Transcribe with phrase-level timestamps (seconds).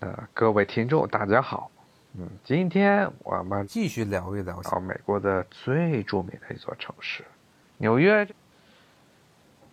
[0.00, 1.70] 呃，各位听众，大家好。
[2.14, 7.22] 嗯，今天我们继续聊一聊到美国的最著名的一座城市——
[7.76, 8.26] 纽约。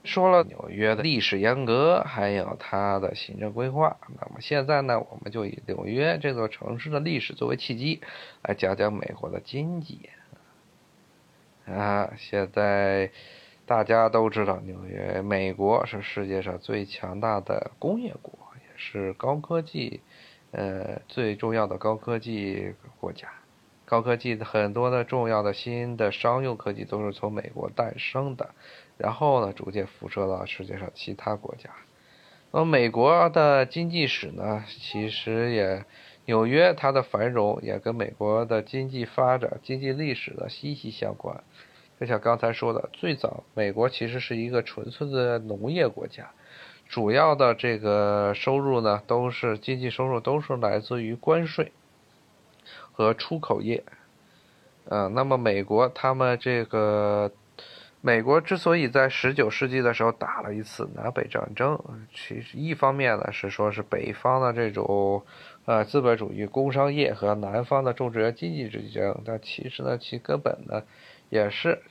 [0.03, 3.95] 说了纽约的历史沿革，还有它的行政规划。
[4.19, 8.01] 那么现在呢，我们就以纽约这座城市的历史作为契机，
[8.43, 10.09] 来讲讲美国的经济。
[11.65, 13.11] 啊，现在
[13.65, 18.46] 大家都知道，纽约，美国是世界上最强大的工业国，也
[18.77, 19.99] 是高科技，
[20.51, 23.27] 呃，最重要的高科技国家。
[23.85, 28.49] 高科技的很多的重要的新的商用科技都是从美国诞生的，
[28.97, 31.69] 然后呢，逐渐辐射到世界上其他国家。
[32.51, 35.85] 那么美国的经济史呢，其实也
[36.25, 41.43] 纽约它的繁荣也跟美国的经济发展、经济历史的息息相关。
[41.99, 46.31] 就像刚才说的，最早美国其实是一个纯粹的农业国家，
[46.89, 51.71] 主要的这个收入呢，都是经济收入都是来自于关税。
[52.91, 53.83] 和出口业，
[54.85, 57.31] 嗯，那么美国他们这个，
[58.01, 61.79] 美国之所以在十九世纪的时候打了一次南北战争，
[62.11, 65.23] 其实一方面呢是说是北方的这种，
[65.65, 70.81] 呃，资本主义工商业和南方的种植园经济之争，但其实呢其根本呢
[71.29, 71.83] 也是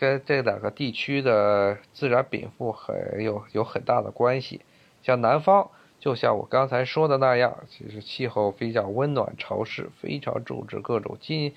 [0.00, 4.62] 跟这两个地区的自然禀赋很有有很大的关系，
[5.02, 5.70] 像南方。
[5.98, 11.52] 就像我刚才说的那样，其实气候比较温暖潮湿，非常种植各种经，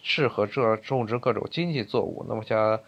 [0.00, 2.24] 适合这种植各种经济作物。
[2.28, 2.78] 那么像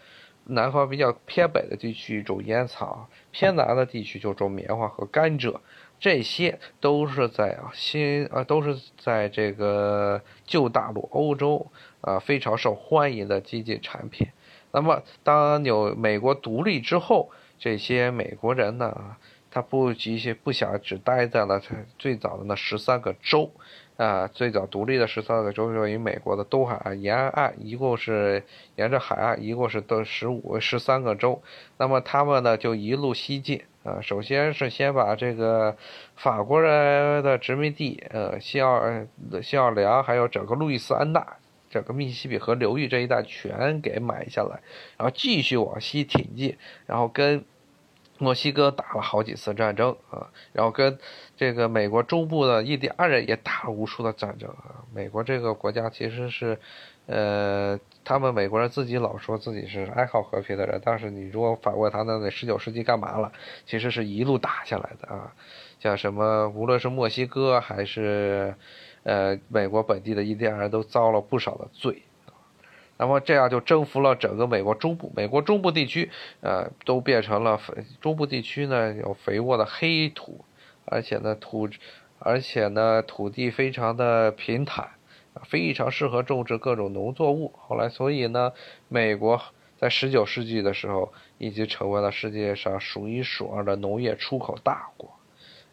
[0.44, 5.56] 南方比较偏北的地区种烟草，偏南的地区就种棉花和甘蔗，
[5.98, 11.66] 这些都是在新啊都是在这个旧大陆欧洲
[12.00, 14.28] 啊非常受欢迎的经济产品。
[14.73, 19.17] 那么当有美国独立之后，这些美国人呢？
[19.55, 23.50] 他不急些不想只待在了他最早的那十三个州，
[23.98, 28.43] 啊，最早独立的十三个州是于美国的东海岸沿岸，一共是
[28.77, 31.43] 沿着海岸，一共是都十五十三个州。
[31.77, 35.77] 那么他们呢就一路西进，啊，首先是先把这个
[36.16, 38.81] 法国人的殖民地，呃，新奥
[39.43, 41.27] 新奥良还有整个路易斯安那，
[41.72, 44.60] 整个密西西比河流域这一带全给买下来，
[44.97, 46.56] 然后继续往西挺进，
[46.87, 47.44] 然后跟。
[48.19, 50.97] 墨西哥打了好几次战争啊，然后跟
[51.37, 54.84] 这个美国中部的印第安人也打了无数的战争啊。
[54.94, 56.56] 美国这个国家其实是，
[57.06, 63.33] 呃，他们美国人自己老说自己是爱好和平的人，但是你如果反问他，那那十九世纪干嘛了？
[63.66, 65.34] 其实是一路打下来的啊。
[65.81, 68.54] 像什么，无论是墨西哥还是，
[69.03, 72.03] 呃，美国本地的印第安人都遭了不少的罪。
[72.99, 76.09] 那么这样就征服了整个美国中部，美国中部地区，
[76.41, 80.45] 呃，都变成了肥中部地区呢有肥沃的黑土，
[80.85, 81.69] 而且呢土，
[82.21, 84.91] 而且呢土地非常的平坦，
[85.43, 87.53] 非常适合种植各种农作物。
[87.57, 88.53] 后来，所以呢，
[88.89, 89.41] 美国
[89.79, 95.11] 在十九世纪的时候，已经成为了世界上数一数二的农业出口大国。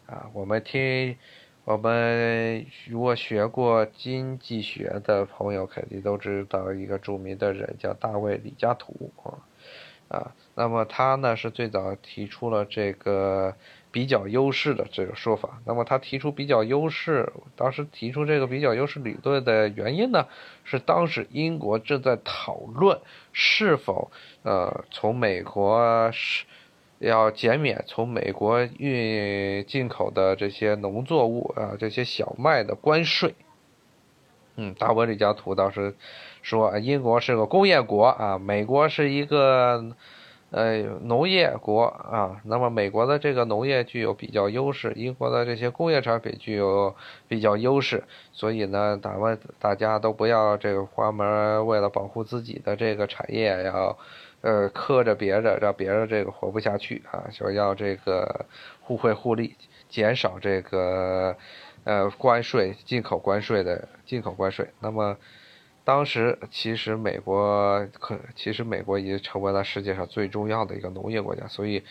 [0.06, 1.16] 啊，我们听。
[1.64, 9.38] 我们如果学过经济学的朋友，肯定都知道一个著名的人叫大卫·李嘉图啊
[10.08, 10.34] 啊。
[10.54, 13.54] 那么他呢是最早提出了这个
[13.92, 15.60] 比较优势的这个说法。
[15.64, 20.26] 那么他提出比较优势，当时提出这个比较优势理论的原因呢，
[20.64, 22.98] 是当时英国正在讨论
[23.32, 24.10] 是否
[24.42, 26.46] 呃从美国是。
[27.00, 33.34] 要减免从美国运进口的这些农作物啊，这些小麦的关税。
[34.56, 35.94] 嗯，达文这家图当时
[36.42, 39.96] 说，英国是个工业国啊，美国是一个
[40.50, 42.40] 呃农业国啊。
[42.44, 46.94] 那么美国的这个农业具有比较优势，英国的这些工业产品具有
[47.28, 48.04] 比较优势。
[48.32, 53.96] 所以呢，咱们大家都不要这个关门，为了保护自己的这个产业要。
[54.42, 57.28] 呃，磕着别人，让别人这个活不下去啊！
[57.30, 58.46] 说要这个
[58.80, 59.54] 互惠互利，
[59.90, 61.36] 减少这个
[61.84, 64.66] 呃关税、进口关税的进口关税。
[64.80, 65.14] 那么，
[65.90, 71.82] 当时其实美国可其实美国已经成为了世界上最重要的一个农业国家，所以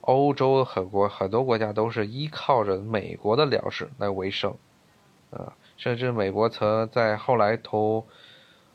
[0.00, 4.56] 欧洲很多很多国家都是依靠着美国的粮食来为生
[5.30, 8.06] 啊，甚至美国曾在后来投。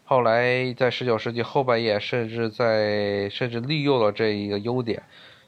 [0.04, 5.02] 后来在十九世纪后半叶，甚至在甚至利用了这一个优点，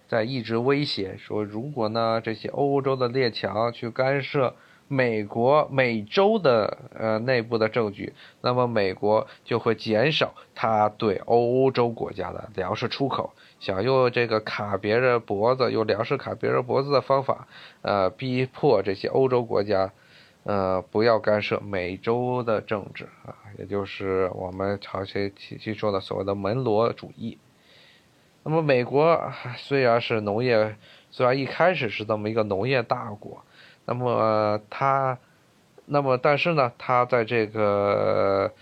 [0.07, 4.55] 在一直威胁说，如果呢这些欧洲的列强去干涉
[4.89, 13.31] 美国美洲的呃内部的证据，那么美国就会减少它对欧洲国家的粮食出口，
[13.61, 17.47] 想用这个卡别人脖子，用粮食卡别人脖子的方法，
[17.83, 19.93] 呃，逼迫这些欧洲国家。
[20.45, 27.37] 呃，不要干涉美洲的政治啊，也就是我们长期期说的所谓的门罗主义。
[28.43, 30.75] 那么，美国虽然是农业，
[31.11, 33.43] 虽然一开始是这么一个农业大国，
[33.89, 35.17] 那么它，
[35.87, 38.53] 那么但是呢，它在这个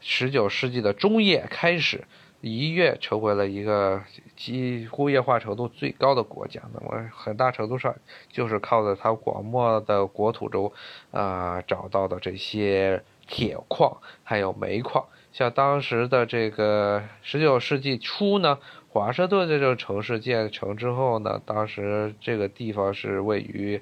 [0.00, 2.04] 十九世纪的中叶开始。
[2.44, 4.02] 一跃成为了一个
[4.34, 7.94] 机工业化程度最高的国家，那么很大程度上
[8.32, 10.72] 就是靠着它广袤的国土中，
[11.12, 15.06] 啊找到的这些铁矿还有煤矿。
[15.32, 18.58] 像当时的这个十九世纪初呢，
[18.88, 23.80] 华盛顿这个城市建成之后呢，当时这个地方是位于，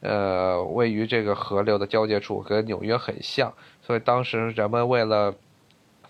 [0.00, 3.52] 呃位于这个河流的交界处，跟纽约很像，
[3.82, 5.34] 所以当时人们为了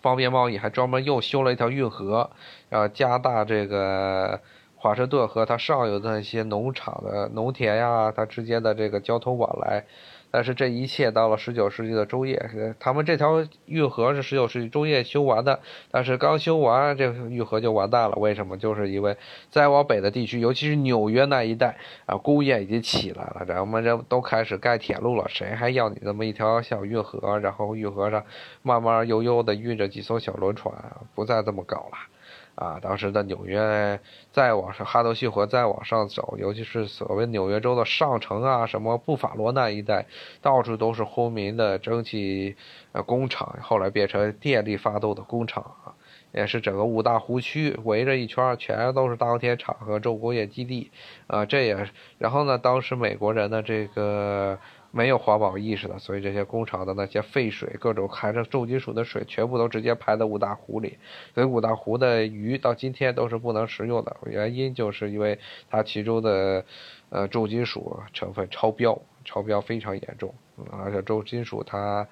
[0.01, 2.31] 方便贸易，还专门又修了一条运河，
[2.69, 4.41] 然后加大这个
[4.77, 9.85] 华盛顿和它上游的那些农场的农田呀，它之间的这个交通往来。
[10.31, 15.61] 但是这一切到了十九世纪的中叶，他们这条运河是十九世纪中叶修完的，
[15.91, 18.17] 但是刚修完，这运河就完蛋了。
[18.17, 18.57] 为什么？
[18.57, 19.17] 就是因为
[19.51, 21.77] 再往北的地区，尤其是纽约那一带
[22.07, 27.39] 啊，工业已经起来了，咱们这都开始盖铁路了，谁还要你那么一条小运河？
[27.39, 28.25] 然后运河上
[28.63, 30.75] 慢慢悠悠的运着几艘小轮船，
[31.15, 32.18] 不再这么搞了。
[32.59, 34.01] 啊，当时的纽约
[34.33, 40.07] 再往上，哈德逊河再往上走，尤其是所谓纽约州的上城啊，什么布法罗那一带，
[40.43, 42.57] 到处都是轰鸣的蒸汽
[42.91, 45.95] 呃工厂，后来变成电力发动的工厂啊，
[46.33, 50.91] 也是整个五大湖区围着一圈，全都是稻田场和重工业基地
[51.29, 51.89] 啊，这也，
[52.19, 54.59] 然后呢，当时美国人的这个。
[54.91, 60.97] 没有环保意识的，所以这些工厂的那些废水，各种含着重金属的水，全部都直接排到五大湖里。
[61.35, 65.39] 所以五大湖的鱼到今天都是不能食用的，原因就是因为
[65.69, 66.65] 它其中的，
[67.11, 70.35] 呃，重金属成分超标，超标非常严重。
[70.73, 72.09] 而且重金属它，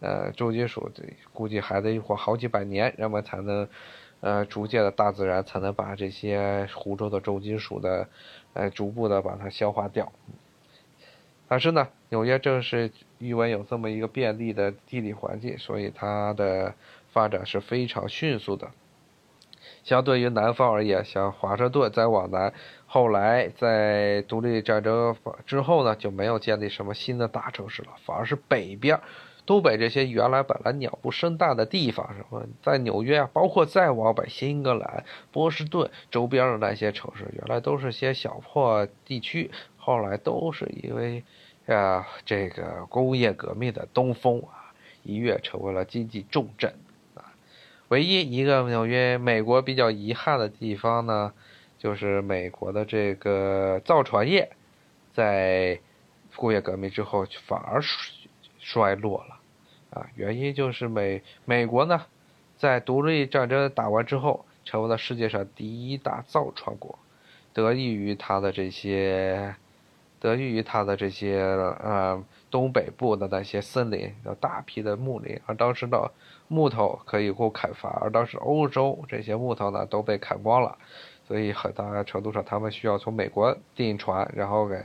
[0.00, 0.88] 呃，重金属
[1.32, 3.68] 估计还得活好几百年，人们才能，
[4.20, 8.08] 呃，逐渐的大自然才能把这些湖中的重金属的，
[8.54, 10.12] 呃，逐步的把它消化掉。
[11.50, 16.72] 但是呢，纽约正是因为有这么一个便利的地理环境，所以它的
[17.12, 18.70] 发展是非常迅速的。
[19.82, 22.52] 相对于南方而言，像华盛顿再往南，
[22.86, 29.00] 后来在独立战争之后呢，就没有建立什么新的大城市了，反而是北边、
[29.44, 39.50] 东北这些原来本来鸟不生蛋的地方，什么在纽约啊，包括再往北，新英格兰、波士顿周边的那些城市，原来都是些小破地区。
[39.82, 41.24] 后来都是因为，
[41.66, 46.74] 啊，这个工业革命的东风啊，一跃成为了经济重镇
[47.14, 47.32] 啊。
[47.88, 51.32] 唯一一个纽约美国比较遗憾的地方呢，
[51.78, 54.50] 就是美国的这个造船业，
[55.14, 55.80] 在
[56.36, 57.80] 工业革命之后反而
[58.58, 59.40] 衰落了
[59.98, 60.06] 啊。
[60.14, 62.04] 原因就是美美国呢，
[62.58, 66.98] 在独立战争打完之后，成为了世界上第一大造船国，
[67.54, 69.56] 得益于它的这些。
[70.20, 76.12] 得益于它的这些呃东北部的那些森林，有大批的木林，而当时的
[76.46, 80.76] 木头可以供砍伐，而当时欧洲这些木头呢都被砍光了，
[81.26, 84.76] 所以很大程度上他们需要从美国订船，然后给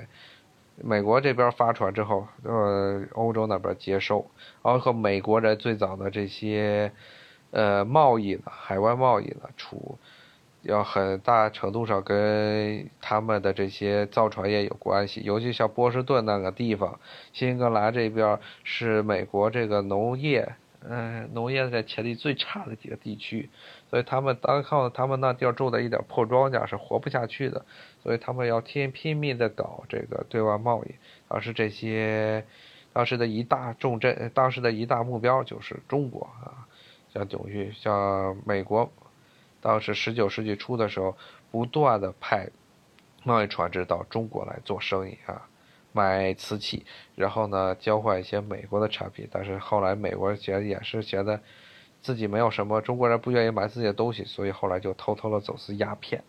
[0.78, 4.26] 美国这边发船之后，呃欧洲那边接收，
[4.64, 6.92] 然后美国人最早的这些
[7.52, 9.98] 呃贸易呢，海外贸易呢处。
[10.66, 17.00] 要很大程度上跟他们的这些造船业有关系，尤其像波士顿那个地方，
[17.34, 23.48] 新英格兰这边是美国这个农业，嗯，农业在潜力最差的几个地区，
[23.92, 27.64] 所以他们单靠他们那地儿种的一点破庄稼是活不下去的，
[28.02, 30.96] 所以他们要天拼命的搞这个对外贸易。
[31.28, 32.44] 当时这些，
[32.92, 36.66] 当时的一大重镇，当时的一大目标就是中国啊，
[37.14, 38.92] 像纽约，像美国。
[39.66, 41.18] 当时十九世纪初的时候，
[41.50, 42.48] 不断的派
[43.24, 45.42] 贸易船只到中国来做生意啊，
[45.92, 49.28] 买瓷器，然后呢交换一些美国的产品。
[49.32, 51.42] 但是后来美国觉得也是觉得
[52.00, 56.24] 自己没有什么，中国人不愿意买自己的东西，所以后来就偷偷的走私鸦片，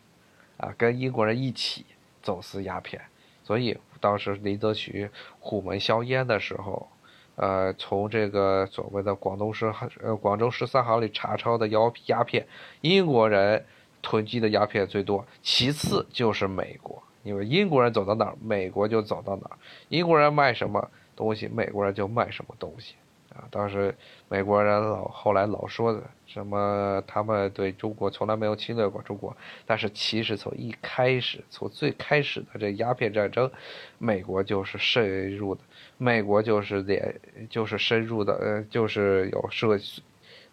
[0.57, 1.85] 啊，跟英国人一起
[2.23, 3.03] 走私鸦片。
[3.45, 6.89] 所以当时林则徐虎门销烟的时候。
[7.37, 12.47] 呃，从这个所谓的广东十呃广州十三行里查抄的鸦鸦片，
[12.81, 13.65] 英国人
[14.03, 22.95] 囤积的鸦片最多，其次就是美国，因为英国人走到哪儿，美国就走到哪儿，英国人卖什么东西，美国人就卖什么东西，
[23.37, 23.95] 啊，当时
[24.29, 33.51] 美国人老后来老说的什么，他们对中国从来没有侵略过中国，但是其实从一开始，从最开始的这鸦片战争，
[33.99, 35.61] 美国就是深入的，
[35.99, 39.79] 美国就是连就是深入的，呃，就是有设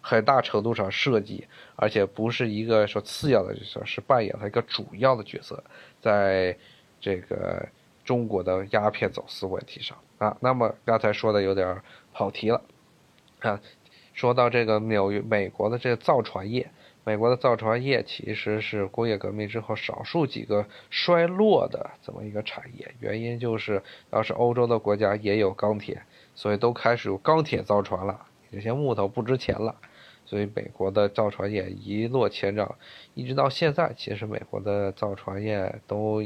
[0.00, 5.64] 很大程度上设计，而且不是一个说次要的角色，是扮演了一个主要的角色，
[6.00, 6.56] 在
[7.00, 7.66] 这个。
[8.04, 11.80] 中国的鸦片走私问题上啊，那么刚才说的有点
[12.12, 12.60] 跑题了
[13.48, 13.60] 啊。
[14.12, 16.70] 说到这个纽约，美国的这个造船业，
[17.02, 22.94] 美国的造船业其实是工业革命之后少数几个衰落的这么一个产业。
[23.00, 26.00] 原因就是当时欧洲的国家也有钢铁，
[26.34, 28.26] 所以都开始有钢铁造船了。
[28.52, 29.74] 这些木头不值钱了，
[30.24, 32.76] 所以美国的造船业一落千丈，
[33.14, 36.22] 一直到现在，其实美国的造船业都。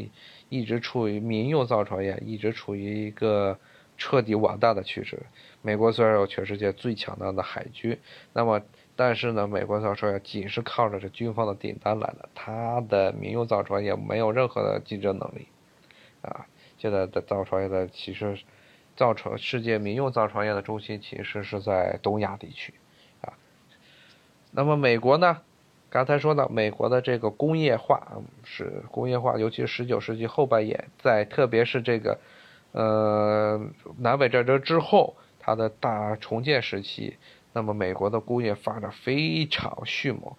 [0.50, 3.58] 一直处于民用造船业，一直处于一个
[3.98, 5.26] 彻底完蛋的趋势。
[5.60, 7.98] 美国虽然有全世界最强大的海军，
[8.32, 8.62] 那么
[8.96, 15.48] 但是呢，美国造船业仅是靠着这军方的订单来的，它的民用造船业没有任何的竞争能力。
[16.22, 16.46] 啊，
[16.78, 18.38] 现在的造船业的其实
[18.96, 22.74] 造船世界民用造船业的中心其实是在东亚地区，
[23.20, 23.34] 啊，
[24.50, 25.42] 那么美国呢？
[25.90, 32.18] 刚才说到美国的这个工业化，是工业化，尤其是十九世纪后半叶，在特别是这个，
[32.78, 33.60] 呃，
[33.98, 37.16] 南北战争之后，它的大重建时期，
[37.52, 40.32] 那么美国的工业发展非常迅猛，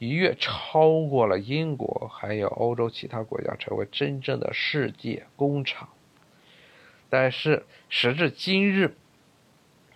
[0.00, 5.88] 一跃超过了英国，还有欧洲其他国家，成为真正的世界工厂。
[7.08, 8.96] 但是时至今日。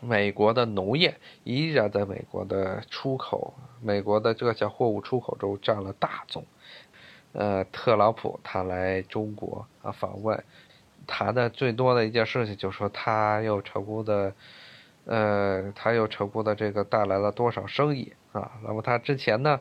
[0.00, 3.52] 美国的农业依然在美国的出口，
[3.82, 6.44] 美国的这项货物出口中占了大宗。
[7.32, 10.44] 呃，特朗普他来中国啊访问，
[11.08, 14.32] 谈的最多的一件事情就是说他又成功的，
[15.06, 18.52] 呃，他又成功的这个带来了多少生意啊？
[18.62, 19.58] 那么他之前呢？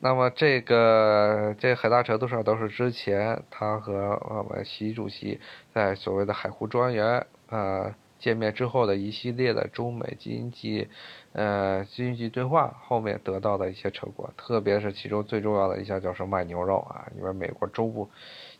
[0.00, 5.38] 那么这个这很大程度上都是之前他和我们习主席
[5.74, 7.94] 在所谓的海湖庄园啊。
[8.22, 10.86] 见面之后的一系列的中美经济，
[11.32, 18.08] 呃，经济对话后面得到的一些成果，特别是其中最重要的一项就是卖牛肉啊，因为美国中部，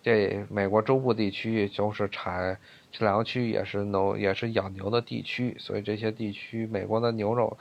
[0.02, 2.58] 这美国中部地区就是产
[2.90, 7.56] 这两个区也是农也是养牛的地区，所以这些地区美国的牛肉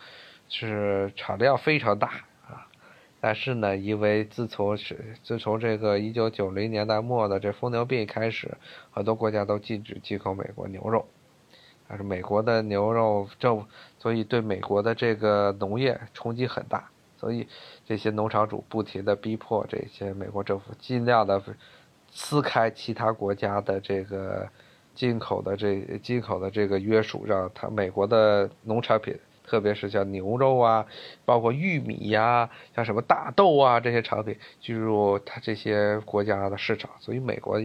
[0.49, 2.07] 是产量非常大
[2.47, 2.67] 啊。
[3.19, 8.57] 但是呢，因为自从是自从这个一九九零年代末的这疯牛病开始，
[8.89, 11.05] 很多国家都禁止进口美国牛肉。
[11.87, 13.67] 但是美国的牛肉政，
[13.99, 17.47] 所以对美国的这个农业冲击很大，所以
[17.85, 21.43] 这些农场主不停的逼迫这些美国政府尽量的
[22.11, 24.47] 撕开其他国家的这个
[24.93, 30.85] 进口的这进口的这个约束，让它美国的农产品，特别是像牛肉啊，
[31.25, 37.59] 包括玉米呀，像什么大豆啊这些产品进入它这些国家的市场，所以美国。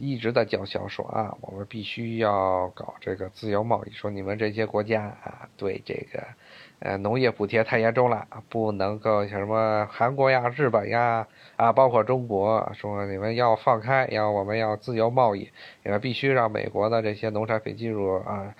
[0.00, 3.90] 一直在叫嚣说啊，我们必须要搞这个自由贸易。
[3.90, 6.26] 说你们这些国家啊，对这个，
[6.78, 15.50] 呃，农业补贴太严重了，不能够像什么韩国呀、日本呀，啊，包括中国，说你们要放开，要我们要自由贸易，
[15.84, 18.54] 你们必须让美国的这些农产品进入啊，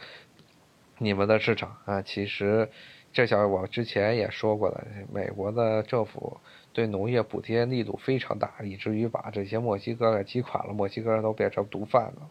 [0.98, 2.02] 你们的市场啊。
[2.02, 2.68] 其实，
[3.12, 6.38] 这小我之前也说过了，美国的政府。
[6.72, 12.30] 对农业补贴力度非常大，以至于把这些墨西哥给击垮了，墨西哥人都变成毒贩子了。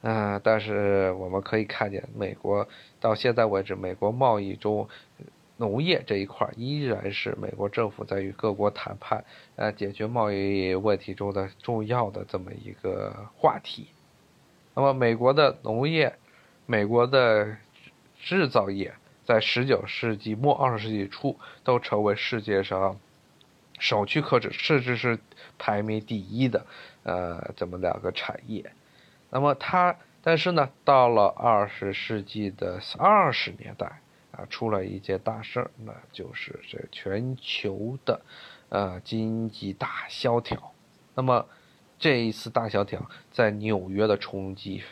[0.00, 2.66] 嗯，但是我们可以看见，美国
[3.00, 4.88] 到现在为止，美国贸易中
[5.56, 9.24] 农业这一块依然是美国政府在与各国谈判、
[9.56, 13.88] 呃解决贸易问题中的重要的这么一个话题。
[14.74, 16.14] 那么，美国的农业、
[16.64, 17.56] 美国的
[18.20, 18.94] 制造业，
[19.24, 22.96] 在十九世纪末二十世纪初都成为世界上。
[23.78, 25.18] 首屈可指，甚至是
[25.58, 26.66] 排名第一的，
[27.02, 28.72] 呃，这么两个产业。
[29.30, 34.00] 那么它，但是呢，到了二十世纪的二十年代
[34.32, 38.20] 啊，出了一件大事儿，那就是这全球的，
[38.68, 40.72] 呃，经济大萧条。
[41.14, 41.46] 那么
[41.98, 44.82] 这一次大萧条在纽约的冲击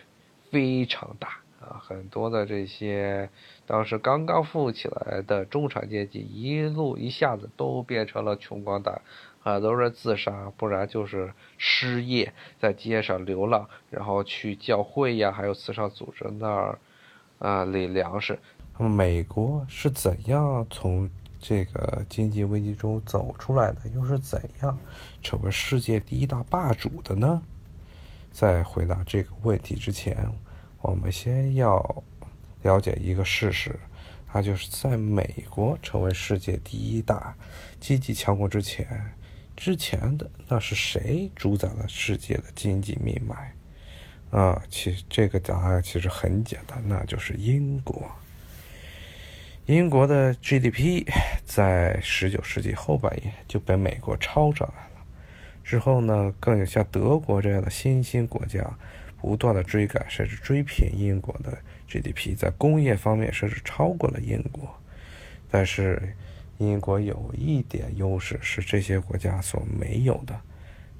[0.51, 1.39] 非常大。
[1.59, 3.31] 啊，很多的这些
[3.67, 9.01] 当时刚刚富起来的中产阶级，一路一下子都变成了穷光蛋，
[9.41, 16.79] 很多人自杀，不然就是失业，在街上流浪，然后去教会呀，还有慈善组织那儿
[17.39, 18.39] 啊领粮食。
[18.79, 21.09] 那么美国是怎样从
[21.41, 23.89] 这个经济危机中走出来的？
[23.95, 24.79] 又是怎样
[25.23, 27.43] 成为世界第一大霸主的呢？
[28.31, 30.31] 在回答这个问题之前。
[30.87, 32.05] 我们先要
[32.63, 33.75] 了解一个事实，
[34.33, 37.35] 那就是在美国成为世界第一大
[37.81, 38.87] 经济强国之前，
[39.57, 43.53] 之前的那是谁主宰了世界的经济命脉？
[44.31, 48.09] 啊，其这个答案其实很简单，那就是英国。
[49.65, 51.05] 英国的 GDP
[51.45, 55.05] 在十九世纪后半叶就被美国超上来了，
[55.65, 58.65] 之后呢，更有像德国这样的新兴国家
[59.21, 61.57] 不断的追赶，甚至追平英国的
[61.89, 64.69] GDP，在工业方面甚至超过了英国。
[65.51, 66.15] 但是，
[66.59, 70.39] 英国有一点优势是这些国家所没有的，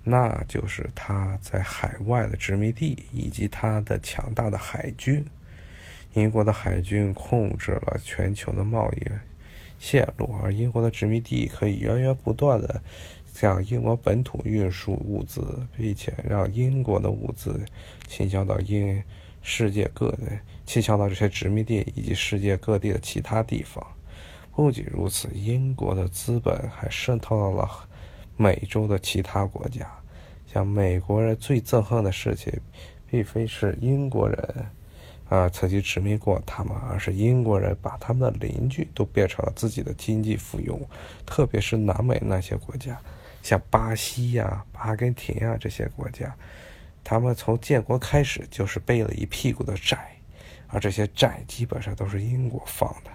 [0.05, 5.25] 那就是它在海外的殖民地以及它的强大的海军。
[6.15, 9.03] 英国的海军控制了全球的贸易
[9.79, 12.81] 线路，而英国的殖民地可以源源不断的
[13.37, 15.45] 向英国本土运输物资，
[15.77, 17.61] 并且让英国的物资
[18.09, 19.03] 倾销到英
[19.43, 20.23] 世界各地，
[20.65, 23.87] 倾销到这些殖民地以及世界各地的其他地方。
[24.55, 27.69] 不仅如此，英国的资本还渗透到了
[28.39, 29.87] 美洲的其他国家。
[30.51, 32.51] 像美国人最憎恨的事情，
[33.11, 34.67] 并非是英国人。
[35.29, 40.79] 啊，曾经殖民过他们，而是英国人把他们的邻居都变成了自己的经济附庸，
[41.27, 42.97] 特别是南美那些国家，
[43.47, 46.37] 像巴西呀、阿根廷啊这些国家，
[47.05, 50.17] 他们从建国开始就是背了一屁股的债，
[50.67, 53.11] 而这些债基本上都是英国放的，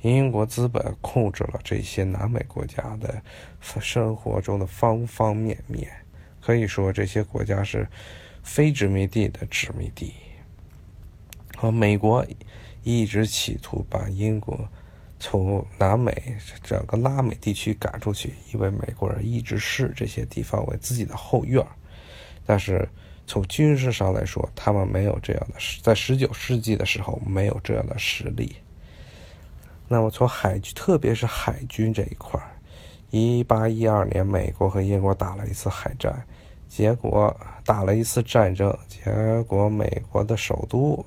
[0.00, 3.22] 英国资本控制了这些南美国家的
[3.60, 5.92] 生活中的方方面面，
[6.40, 7.86] 可以说这些国家是
[8.42, 10.14] 非殖民地的殖民地。
[11.54, 12.24] 和美国
[12.82, 14.66] 一直企图把英国
[15.18, 21.64] 从南美整个拉美地区赶出去，因为美国人一直视这些地方为自己的后院。
[22.44, 22.88] 但是
[23.26, 28.56] 从军事上来说，他们没有这样的，在十九世纪的时候没有这样的实力。
[29.88, 32.40] 那么从海军，特别是海军这一块
[33.10, 36.26] 一八一二年，美国和英国打了一次海战，
[36.68, 41.04] 结果打了一次战争，结果美国的首都。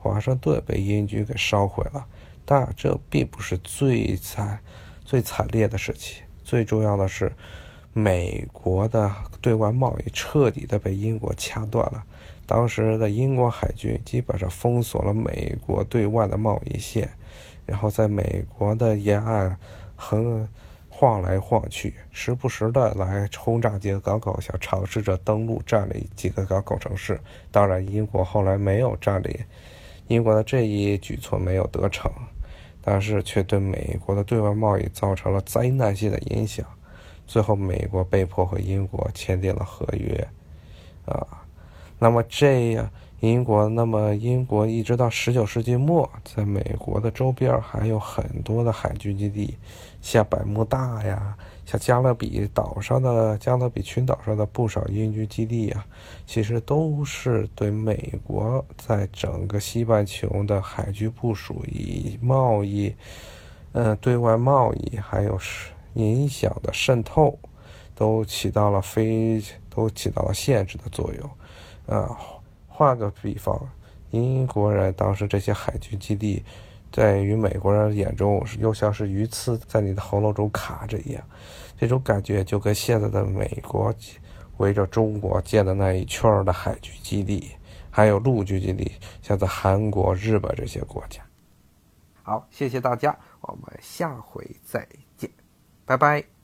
[0.00, 2.06] 华盛顿被英军给烧毁了，
[2.50, 4.58] 但这并不是最惨、
[5.04, 6.24] 最惨烈的事情。
[6.42, 7.30] 最重要的是，
[7.92, 12.02] 美国的对外贸易彻底的被英国掐断了。
[12.46, 17.10] 当时的英国海军基本上封锁了美国对外的贸易线，
[17.66, 19.54] 然后在美国的沿岸
[19.94, 20.48] 横
[20.88, 27.20] 晃来晃去，时不时的来轰炸几个港口，想尝试着登陆占领几个港口城市。
[27.50, 29.38] 当然，英国后来没有占领。
[30.06, 32.10] 英国的这一举措没有得逞，
[32.90, 36.64] 但是却对美国的对外贸易造成了灾难性的影响。
[37.26, 40.26] 最后，美国被迫和英国签订了合约，
[41.04, 41.44] 啊，
[41.98, 42.88] 那么这样。
[43.20, 49.58] 英国，那么英国一直到十九世纪末，在美国的周边还有很多的海军基地，
[50.00, 51.36] 像百慕大呀，
[51.68, 55.84] 像加勒比岛上的加勒比群岛上的不少英军基地啊，
[56.26, 62.94] 其实都是对美国在整个西半球的海军部署以贸易，
[63.72, 67.38] 嗯，对外贸易还有是影响的渗透，
[67.94, 72.18] 都起到了非都起到了限制的作用，啊。
[72.66, 73.60] 换个比方，
[74.12, 76.42] 英国人当时这些海军基地，
[76.90, 81.22] 在于美国人眼中又像是鱼刺在你的喉咙中卡着一样，
[81.78, 83.94] 这种感觉就跟现在的美国
[84.56, 87.52] 围着中国建的那一圈的海军基地，
[87.90, 91.22] 还有陆军基地，像在韩国、日本这些国家。
[92.22, 95.30] 好，谢谢大家，我们下回再见，
[95.84, 96.37] 拜拜。